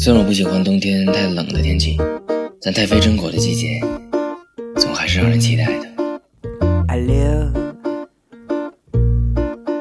[0.00, 1.96] 虽然我不喜欢冬天太冷的天气，
[2.62, 3.80] 但太妃榛果的季节，
[4.76, 5.88] 总还是让人期待的。
[6.86, 7.52] I live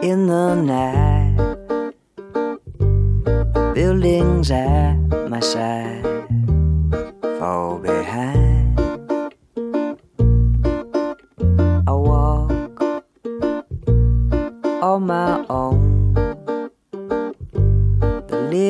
[0.01, 1.37] in the night,
[3.75, 4.97] buildings at
[5.29, 6.01] my side
[7.39, 8.75] fall behind.
[11.85, 12.51] I walk
[14.81, 15.86] on my own.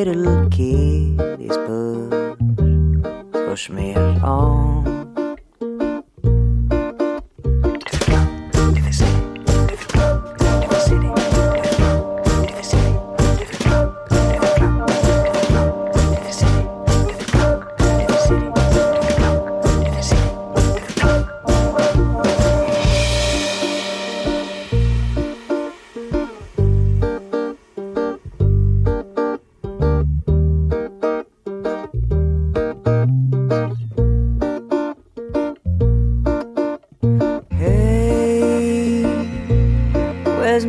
[0.08, 2.38] Little kiddies push,
[3.34, 4.97] push me along.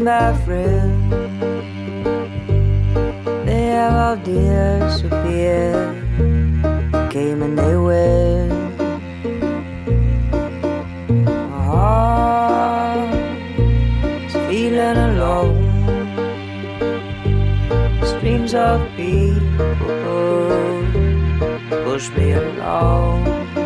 [0.09, 1.12] Where's my friend?
[3.47, 5.97] They have all disappeared.
[7.11, 8.78] Came and they went.
[11.25, 13.15] My heart
[14.27, 15.67] is feeling alone.
[18.05, 19.75] Streams of people
[21.84, 23.58] push me along.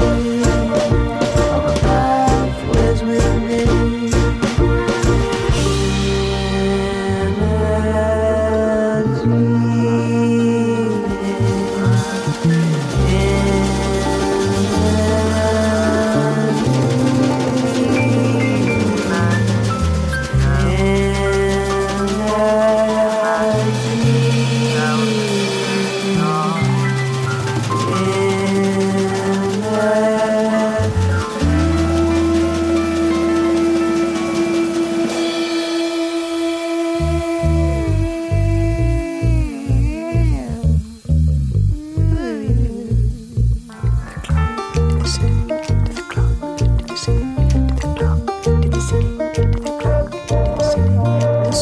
[0.00, 0.37] With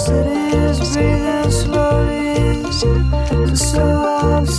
[0.04, 2.60] city's breathing slowly,
[3.46, 4.52] the soft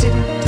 [0.00, 0.39] shit.